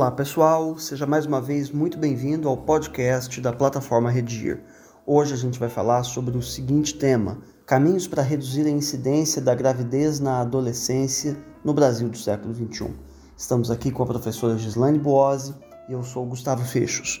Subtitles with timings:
[0.00, 4.64] Olá pessoal, seja mais uma vez muito bem-vindo ao podcast da plataforma Redigir.
[5.04, 7.36] Hoje a gente vai falar sobre o seguinte tema:
[7.66, 12.94] caminhos para reduzir a incidência da gravidez na adolescência no Brasil do século XXI.
[13.36, 15.54] Estamos aqui com a professora Gislaine Boazzi
[15.86, 17.20] e eu sou Gustavo Fechos.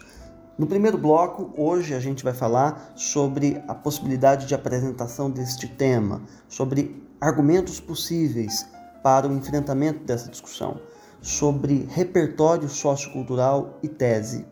[0.56, 6.22] No primeiro bloco, hoje a gente vai falar sobre a possibilidade de apresentação deste tema,
[6.48, 8.66] sobre argumentos possíveis
[9.02, 10.80] para o enfrentamento dessa discussão,
[11.20, 14.46] sobre repertório sociocultural e tese.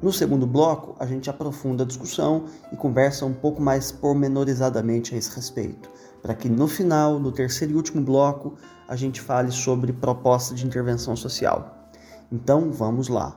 [0.00, 5.18] No segundo bloco, a gente aprofunda a discussão e conversa um pouco mais pormenorizadamente a
[5.18, 5.90] esse respeito,
[6.22, 8.54] para que no final, no terceiro e último bloco,
[8.86, 11.90] a gente fale sobre proposta de intervenção social.
[12.30, 13.36] Então, vamos lá.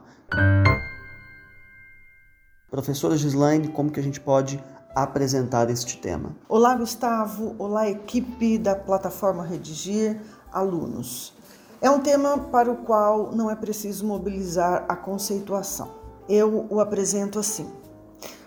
[2.69, 4.63] Professora Gislaine, como que a gente pode
[4.95, 6.35] apresentar este tema?
[6.47, 7.55] Olá, Gustavo.
[7.57, 11.33] Olá, equipe da plataforma Redigir, alunos.
[11.81, 15.89] É um tema para o qual não é preciso mobilizar a conceituação.
[16.29, 17.67] Eu o apresento assim.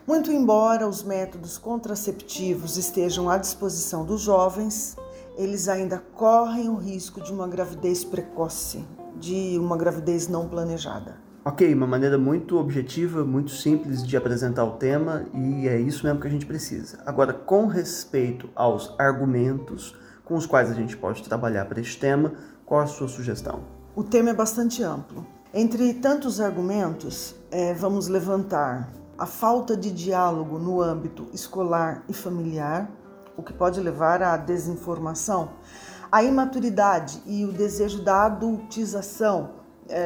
[0.07, 4.97] Muito embora os métodos contraceptivos estejam à disposição dos jovens,
[5.37, 8.85] eles ainda correm o risco de uma gravidez precoce,
[9.19, 11.17] de uma gravidez não planejada.
[11.45, 16.21] Ok, uma maneira muito objetiva, muito simples de apresentar o tema e é isso mesmo
[16.21, 17.01] que a gente precisa.
[17.05, 22.33] Agora, com respeito aos argumentos com os quais a gente pode trabalhar para este tema,
[22.65, 23.61] qual a sua sugestão?
[23.95, 25.27] O tema é bastante amplo.
[25.53, 32.91] Entre tantos argumentos, é, vamos levantar a falta de diálogo no âmbito escolar e familiar,
[33.37, 35.51] o que pode levar à desinformação,
[36.11, 39.64] a imaturidade e o desejo da adultização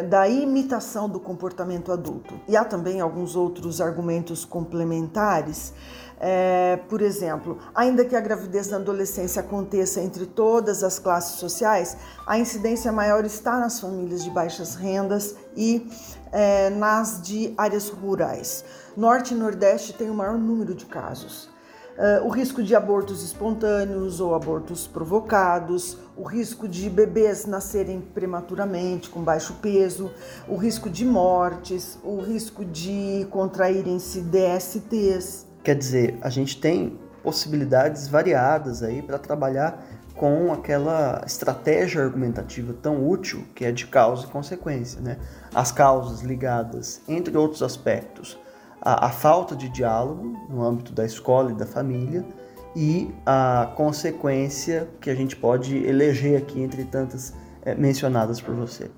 [0.08, 2.34] da imitação do comportamento adulto.
[2.48, 5.72] E há também alguns outros argumentos complementares.
[6.20, 11.96] É, por exemplo, ainda que a gravidez na adolescência aconteça entre todas as classes sociais,
[12.26, 15.88] a incidência maior está nas famílias de baixas rendas e
[16.32, 18.64] é, nas de áreas rurais.
[18.96, 21.48] Norte e Nordeste têm o maior número de casos.
[21.98, 29.10] Uh, o risco de abortos espontâneos ou abortos provocados, o risco de bebês nascerem prematuramente,
[29.10, 30.08] com baixo peso,
[30.46, 35.44] o risco de mortes, o risco de contraírem-se DSTs.
[35.64, 43.08] Quer dizer, a gente tem possibilidades variadas aí para trabalhar com aquela estratégia argumentativa tão
[43.08, 45.16] útil que é de causa e consequência, né?
[45.52, 48.38] As causas ligadas, entre outros aspectos,
[48.80, 52.24] a, a falta de diálogo no âmbito da escola e da família
[52.76, 58.90] e a consequência que a gente pode eleger aqui entre tantas é, mencionadas por você.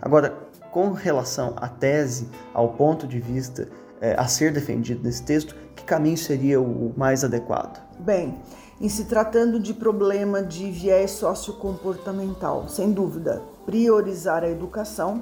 [0.00, 0.36] Agora,
[0.72, 3.68] com relação à tese, ao ponto de vista
[4.00, 7.82] é, a ser defendido nesse texto, que caminho seria o mais adequado?
[7.98, 8.38] Bem,
[8.80, 15.20] em se tratando de problema de viés sociocomportamental, sem dúvida, priorizar a educação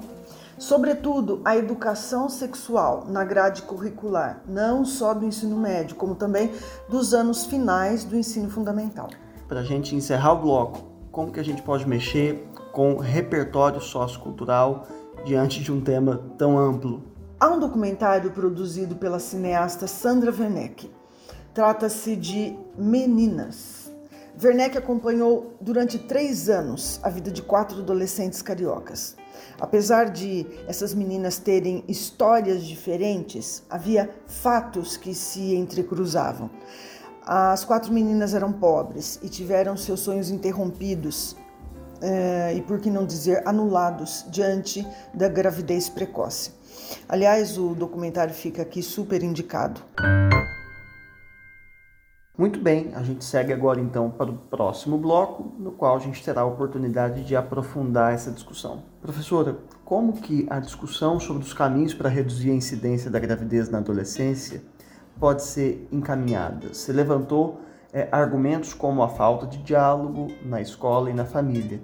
[0.57, 6.51] Sobretudo, a educação sexual na grade curricular, não só do ensino médio, como também
[6.89, 9.07] dos anos finais do ensino fundamental.
[9.47, 14.87] Para a gente encerrar o bloco, como que a gente pode mexer com repertório sociocultural
[15.23, 17.03] diante de um tema tão amplo?
[17.39, 20.91] Há um documentário produzido pela cineasta Sandra Werneck.
[21.53, 23.91] Trata-se de Meninas.
[24.39, 29.16] Werneck acompanhou durante três anos a vida de quatro adolescentes cariocas.
[29.59, 36.49] Apesar de essas meninas terem histórias diferentes, havia fatos que se entrecruzavam.
[37.25, 41.35] As quatro meninas eram pobres e tiveram seus sonhos interrompidos
[42.01, 46.51] eh, e, por que não dizer, anulados diante da gravidez precoce.
[47.09, 49.81] Aliás, o documentário fica aqui super indicado.
[52.37, 56.23] Muito bem, a gente segue agora então para o próximo bloco, no qual a gente
[56.23, 58.83] terá a oportunidade de aprofundar essa discussão.
[59.01, 63.79] Professora, como que a discussão sobre os caminhos para reduzir a incidência da gravidez na
[63.79, 64.61] adolescência
[65.19, 66.75] pode ser encaminhada?
[66.75, 67.59] Você levantou
[67.91, 71.81] é, argumentos como a falta de diálogo na escola e na família.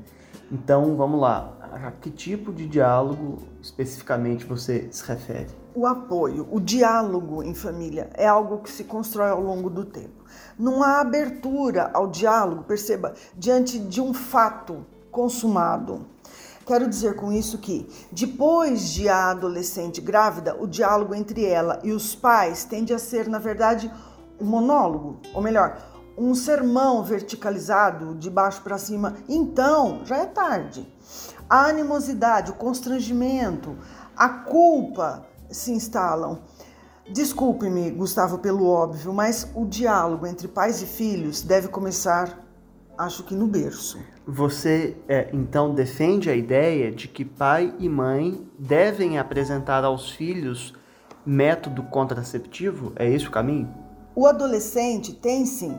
[0.51, 1.51] Então, vamos lá.
[1.73, 5.47] A que tipo de diálogo especificamente você se refere?
[5.73, 10.23] O apoio, o diálogo em família é algo que se constrói ao longo do tempo.
[10.57, 16.05] Não há abertura ao diálogo, perceba, diante de um fato consumado.
[16.63, 21.91] Quero dizer com isso que, depois de a adolescente grávida, o diálogo entre ela e
[21.91, 23.91] os pais tende a ser, na verdade,
[24.39, 25.75] um monólogo, ou melhor,
[26.17, 29.15] um sermão verticalizado de baixo para cima.
[29.27, 30.87] Então, já é tarde.
[31.49, 33.75] A animosidade, o constrangimento,
[34.15, 36.39] a culpa se instalam.
[37.09, 42.39] Desculpe-me, Gustavo, pelo óbvio, mas o diálogo entre pais e filhos deve começar,
[42.97, 43.99] acho que no berço.
[44.25, 50.73] Você é, então defende a ideia de que pai e mãe devem apresentar aos filhos
[51.25, 52.93] método contraceptivo?
[52.95, 53.69] É esse o caminho?
[54.15, 55.75] O adolescente tem sim,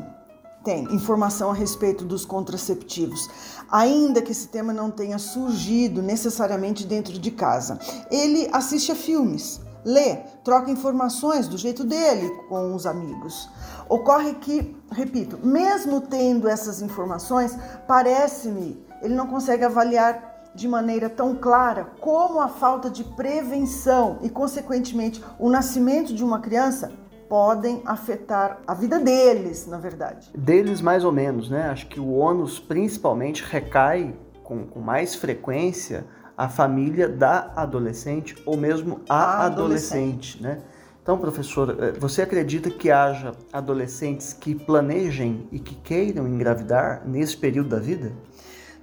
[0.65, 3.29] tem informação a respeito dos contraceptivos,
[3.71, 7.79] ainda que esse tema não tenha surgido necessariamente dentro de casa.
[8.11, 13.49] Ele assiste a filmes, lê, troca informações do jeito dele com os amigos.
[13.89, 17.57] Ocorre que, repito, mesmo tendo essas informações,
[17.87, 24.31] parece-me ele não consegue avaliar de maneira tão clara como a falta de prevenção e,
[24.31, 26.93] consequentemente, o nascimento de uma criança
[27.29, 30.31] podem afetar a vida deles, na verdade.
[30.37, 31.69] Deles, mais ou menos, né?
[31.69, 36.05] Acho que o ônus principalmente recai com, com mais frequência
[36.37, 40.63] a família da adolescente ou mesmo a, adolescente, adolescente, né?
[41.03, 47.37] Então, professor, eh, você acredita que haja adolescentes que planejem e que queiram engravidar nesse
[47.37, 48.13] período da vida?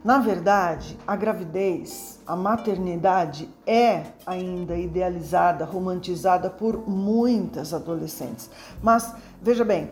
[0.03, 8.50] Na verdade, a gravidez, a maternidade é ainda idealizada, romantizada por muitas adolescentes.
[8.81, 9.92] Mas veja bem,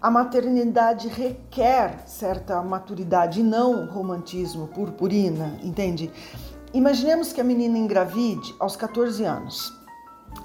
[0.00, 6.08] a maternidade requer certa maturidade e não romantismo purpurina, entende?
[6.72, 9.76] Imaginemos que a menina engravide aos 14 anos.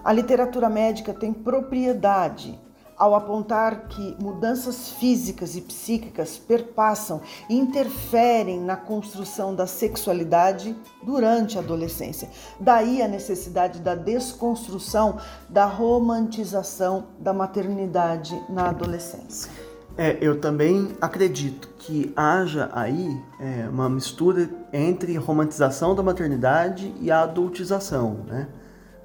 [0.04, 2.59] A literatura médica tem propriedade
[3.04, 7.20] ao apontar que mudanças físicas e psíquicas perpassam
[7.50, 10.74] e interferem na construção da sexualidade
[11.04, 12.30] durante a adolescência.
[12.62, 15.18] Daí a necessidade da desconstrução
[15.50, 19.52] da romantização da maternidade na adolescência.
[19.98, 27.12] É, eu também acredito que haja aí é, uma mistura entre romantização da maternidade e
[27.12, 28.48] a adultização, né?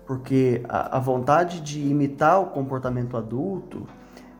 [0.08, 3.86] Porque a, a vontade de imitar o comportamento adulto,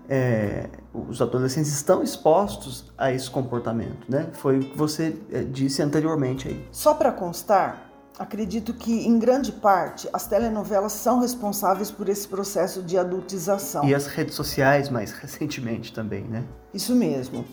[0.09, 4.31] é, os adolescentes estão expostos a esse comportamento, né?
[4.33, 6.67] Foi o que você é, disse anteriormente aí.
[6.73, 7.87] Só para constar,
[8.19, 13.85] acredito que em grande parte as telenovelas são responsáveis por esse processo de adultização.
[13.87, 16.45] E as redes sociais mais recentemente também, né?
[16.73, 17.45] Isso mesmo.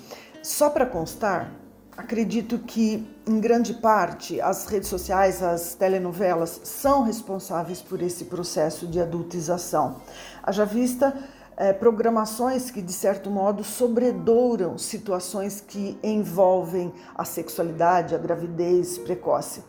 [0.41, 1.51] Só para constar,
[1.97, 8.85] Acredito que, em grande parte, as redes sociais, as telenovelas são responsáveis por esse processo
[8.85, 10.01] de adultização.
[10.43, 11.17] Haja vista
[11.55, 19.63] é, programações que, de certo modo, sobredouram situações que envolvem a sexualidade, a gravidez precoce.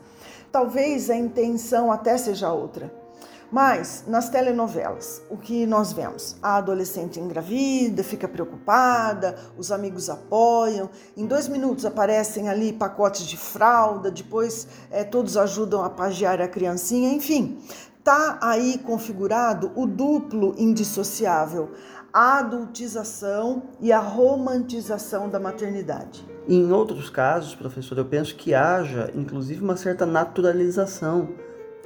[0.50, 3.05] Talvez a intenção até seja outra
[3.50, 6.36] mas nas telenovelas, o que nós vemos?
[6.42, 13.36] A adolescente engravida, fica preocupada, os amigos apoiam, em dois minutos aparecem ali pacotes de
[13.36, 17.58] fralda, depois é, todos ajudam a pagiar a criancinha, enfim.
[18.02, 21.72] Tá aí configurado o duplo indissociável,
[22.12, 26.24] a adultização e a romantização da maternidade.
[26.48, 31.28] Em outros casos, professor, eu penso que haja, inclusive, uma certa naturalização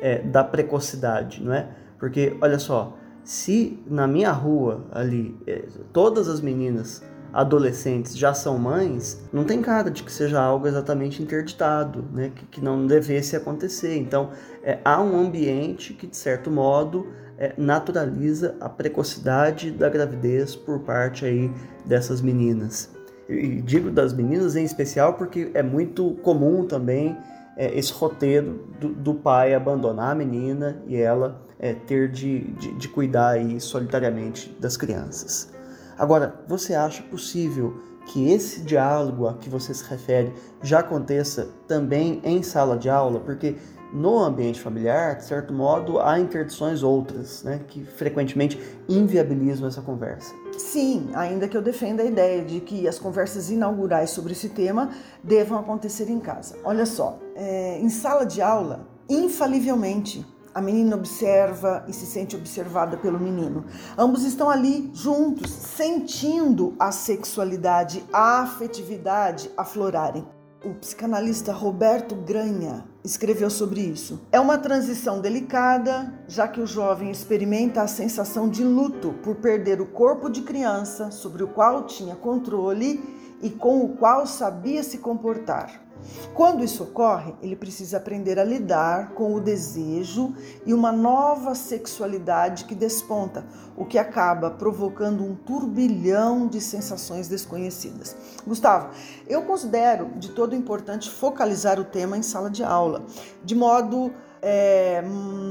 [0.00, 1.68] é, da precocidade, não é?
[1.98, 7.02] Porque, olha só, se na minha rua ali é, todas as meninas
[7.32, 12.32] adolescentes já são mães, não tem cara de que seja algo exatamente interditado, né?
[12.34, 13.96] que, que não devesse acontecer.
[13.96, 14.30] Então,
[14.62, 17.06] é, há um ambiente que, de certo modo,
[17.38, 21.50] é, naturaliza a precocidade da gravidez por parte aí
[21.86, 22.90] dessas meninas.
[23.28, 27.16] E digo das meninas em especial porque é muito comum também
[27.60, 32.72] é, esse roteiro do, do, pai abandonar a menina e ela é, ter de, de,
[32.72, 35.52] de cuidar aí solitariamente das crianças.
[35.98, 42.22] Agora, você acha possível que esse diálogo a que você se refere já aconteça também
[42.24, 43.20] em sala de aula?
[43.20, 43.56] Porque
[43.92, 50.34] no ambiente familiar, de certo modo, há interdições outras, né, que frequentemente inviabilizam essa conversa.
[50.60, 54.90] Sim, ainda que eu defenda a ideia de que as conversas inaugurais sobre esse tema
[55.24, 56.56] devam acontecer em casa.
[56.62, 60.24] Olha só, é, em sala de aula, infalivelmente,
[60.54, 63.64] a menina observa e se sente observada pelo menino.
[63.96, 70.26] Ambos estão ali juntos, sentindo a sexualidade, a afetividade aflorarem.
[70.62, 74.20] O psicanalista Roberto Granha escreveu sobre isso.
[74.30, 79.80] É uma transição delicada, já que o jovem experimenta a sensação de luto por perder
[79.80, 83.02] o corpo de criança sobre o qual tinha controle
[83.42, 85.89] e com o qual sabia se comportar.
[86.34, 92.64] Quando isso ocorre, ele precisa aprender a lidar com o desejo e uma nova sexualidade
[92.64, 93.44] que desponta,
[93.76, 98.16] o que acaba provocando um turbilhão de sensações desconhecidas.
[98.46, 98.90] Gustavo,
[99.28, 103.04] eu considero de todo importante focalizar o tema em sala de aula,
[103.44, 105.02] de modo é,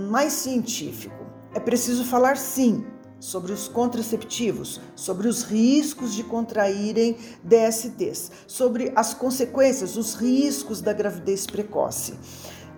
[0.09, 1.25] mais científico.
[1.53, 2.85] É preciso falar sim
[3.19, 10.93] sobre os contraceptivos, sobre os riscos de contraírem DSTs, sobre as consequências, os riscos da
[10.93, 12.13] gravidez precoce.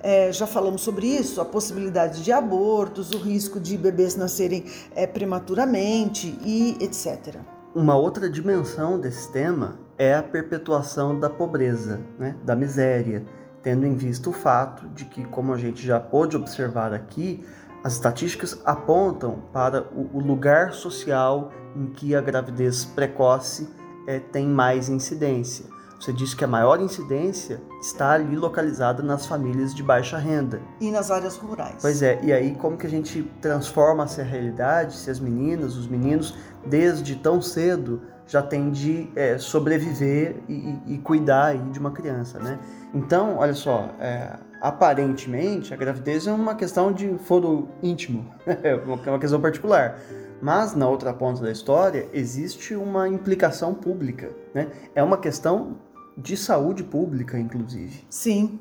[0.04, 5.06] É, já falamos sobre isso, a possibilidade de abortos, o risco de bebês nascerem é,
[5.06, 7.36] prematuramente e etc.
[7.76, 13.24] Uma outra dimensão desse tema é a perpetuação da pobreza, né, da miséria,
[13.62, 17.46] tendo em vista o fato de que, como a gente já pôde observar aqui,
[17.84, 23.68] as estatísticas apontam para o, lugar social em que a gravidez precoce
[24.08, 25.66] é, tem mais incidência.
[26.00, 30.60] Você disse que a maior incidência está ali localizada nas famílias de baixa renda.
[30.80, 31.78] E nas áreas rurais.
[31.80, 35.88] Pois é, e aí como que a gente transforma essa realidade se as meninas, os
[35.88, 36.36] meninos,
[36.66, 42.60] desde tão cedo já têm de é, sobreviver e, e, cuidar de uma criança, né?
[42.94, 48.76] Então, olha só, é, aparentemente a gravidez é uma questão de foro íntimo, é
[49.10, 50.00] uma questão particular.
[50.42, 54.68] Mas na outra ponta da história existe uma implicação pública, né?
[54.96, 55.78] É uma questão
[56.18, 58.06] de saúde pública, inclusive.
[58.10, 58.60] Sim.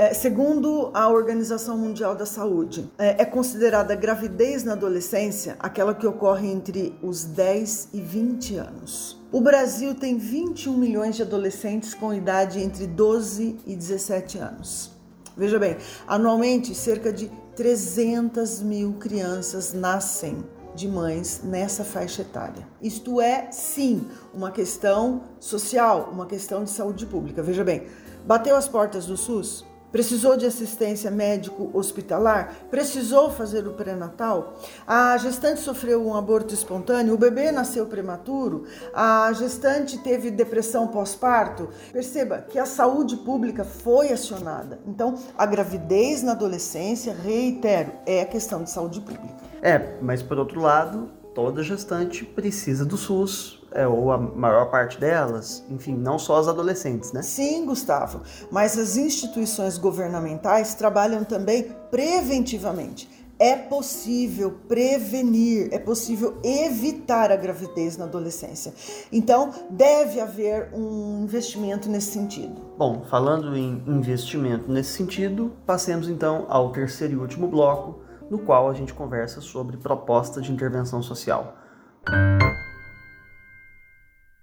[0.00, 6.06] É, segundo a Organização Mundial da Saúde, é, é, considerada gravidez na adolescência aquela que
[6.06, 9.20] ocorre entre os 10 e 20 anos.
[9.30, 14.90] O Brasil tem 21 milhões de adolescentes com idade entre 12 e 17 anos.
[15.36, 15.76] Veja bem,
[16.08, 20.42] anualmente cerca de 300 mil crianças nascem
[20.74, 22.66] de mães nessa faixa etária.
[22.80, 27.42] Isto é, sim, uma questão social, uma questão de saúde pública.
[27.42, 27.82] Veja bem,
[28.24, 29.68] bateu as portas do SUS?
[29.92, 32.54] Precisou de assistência médico-hospitalar?
[32.70, 34.54] Precisou fazer o pré-natal?
[34.86, 37.14] A gestante sofreu um aborto espontâneo?
[37.14, 38.64] O bebê nasceu prematuro?
[38.94, 41.68] A gestante teve depressão pós-parto?
[41.92, 44.78] Perceba que a saúde pública foi acionada.
[44.86, 49.34] Então, a gravidez na adolescência, reitero, é questão de saúde pública.
[49.60, 54.98] É, mas por outro lado, toda gestante precisa do SUS, é, ou a maior parte
[54.98, 57.22] delas, enfim, não só as adolescentes, né?
[57.22, 63.08] Sim, Gustavo, mas as instituições governamentais trabalham também preventivamente.
[63.38, 68.74] É possível prevenir, é possível evitar a gravidez na adolescência.
[69.10, 72.60] Então, deve haver um investimento nesse sentido.
[72.76, 78.00] Bom, falando em investimento nesse sentido, passemos então ao terceiro e último bloco
[78.30, 81.56] no qual a gente conversa sobre proposta de intervenção social.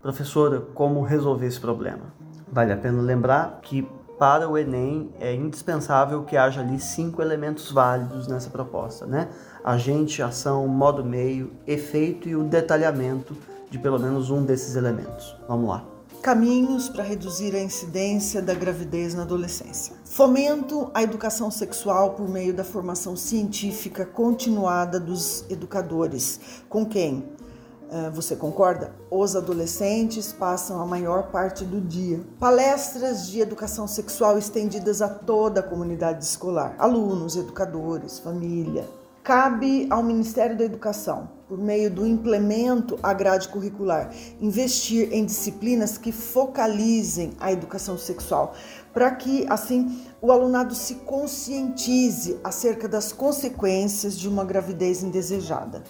[0.07, 2.13] Professora, como resolver esse problema?
[2.49, 3.85] Vale a pena lembrar que
[4.17, 9.27] para o Enem é indispensável que haja ali cinco elementos válidos nessa proposta, né?
[9.61, 13.35] Agente, ação, modo meio, efeito e o detalhamento
[13.69, 15.35] de pelo menos um desses elementos.
[15.45, 15.83] Vamos lá.
[16.21, 19.93] Caminhos para reduzir a incidência da gravidez na adolescência.
[20.05, 26.63] Fomento a educação sexual por meio da formação científica continuada dos educadores.
[26.69, 27.35] Com quem?
[27.89, 28.91] Uh, você concorda?
[29.09, 32.19] Os adolescentes passam a maior parte do dia.
[32.37, 38.85] Palestras de educação sexual estendidas a toda a comunidade escolar, alunos, educadores, família.
[39.23, 45.97] Cabe ao Ministério da Educação por meio do implemento à grade curricular, investir em disciplinas
[45.97, 48.53] que focalizem a educação sexual,
[48.93, 55.83] para que assim o alunado se conscientize acerca das consequências de uma gravidez indesejada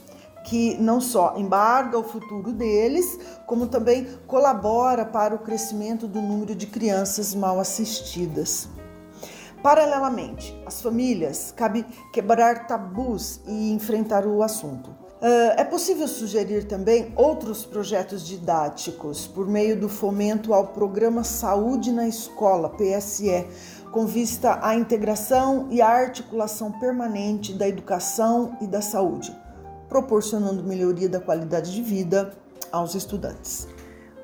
[0.48, 6.56] que não só embarga o futuro deles, como também colabora para o crescimento do número
[6.56, 8.70] de crianças mal assistidas.
[9.62, 14.90] Paralelamente, as famílias cabe quebrar tabus e enfrentar o assunto.
[14.90, 21.92] Uh, é possível sugerir também outros projetos didáticos por meio do fomento ao Programa Saúde
[21.92, 23.46] na Escola, PSE,
[23.92, 29.36] com vista à integração e à articulação permanente da educação e da saúde,
[29.90, 32.34] proporcionando melhoria da qualidade de vida
[32.72, 33.68] aos estudantes.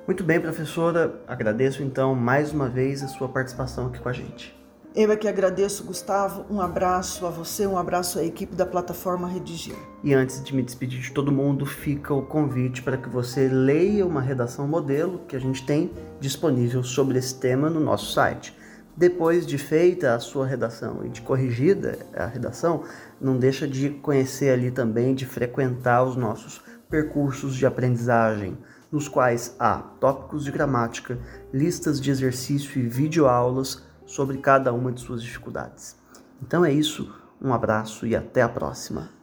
[0.06, 1.22] Muito bem, professora.
[1.28, 4.64] Agradeço então mais uma vez a sua participação aqui com a gente.
[4.96, 6.46] Eu é que agradeço, Gustavo.
[6.52, 9.76] Um abraço a você, um abraço à equipe da plataforma Redigir.
[10.04, 14.06] E antes de me despedir de todo mundo, fica o convite para que você leia
[14.06, 18.56] uma redação modelo que a gente tem disponível sobre esse tema no nosso site.
[18.96, 22.84] Depois de feita a sua redação e de corrigida a redação,
[23.20, 28.56] não deixa de conhecer ali também, de frequentar os nossos percursos de aprendizagem,
[28.92, 31.18] nos quais há tópicos de gramática,
[31.52, 35.96] listas de exercício e videoaulas sobre cada uma de suas dificuldades.
[36.40, 39.23] Então é isso, um abraço e até a próxima.